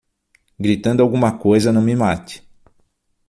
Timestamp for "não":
1.71-1.83